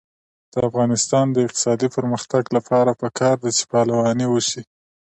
[0.53, 4.61] د افغانستان د اقتصادي پرمختګ لپاره پکار ده چې پهلواني وشي.